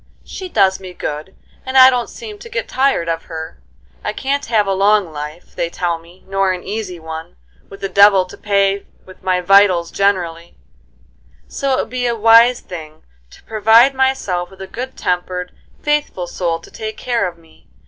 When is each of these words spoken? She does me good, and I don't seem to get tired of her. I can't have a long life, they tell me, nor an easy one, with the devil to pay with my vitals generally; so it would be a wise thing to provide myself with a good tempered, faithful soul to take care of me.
She 0.25 0.49
does 0.49 0.79
me 0.79 0.95
good, 0.95 1.35
and 1.63 1.77
I 1.77 1.91
don't 1.91 2.09
seem 2.09 2.39
to 2.39 2.49
get 2.49 2.67
tired 2.67 3.07
of 3.07 3.25
her. 3.25 3.61
I 4.03 4.13
can't 4.13 4.47
have 4.47 4.65
a 4.65 4.73
long 4.73 5.11
life, 5.11 5.55
they 5.55 5.69
tell 5.69 5.99
me, 5.99 6.23
nor 6.27 6.51
an 6.53 6.63
easy 6.63 6.99
one, 6.99 7.35
with 7.69 7.81
the 7.81 7.87
devil 7.87 8.25
to 8.25 8.35
pay 8.35 8.87
with 9.05 9.21
my 9.21 9.41
vitals 9.41 9.91
generally; 9.91 10.57
so 11.47 11.73
it 11.73 11.81
would 11.81 11.91
be 11.91 12.07
a 12.07 12.15
wise 12.15 12.61
thing 12.61 13.03
to 13.29 13.43
provide 13.43 13.93
myself 13.93 14.49
with 14.49 14.63
a 14.63 14.65
good 14.65 14.97
tempered, 14.97 15.51
faithful 15.83 16.25
soul 16.25 16.57
to 16.61 16.71
take 16.71 16.97
care 16.97 17.27
of 17.27 17.37
me. 17.37 17.67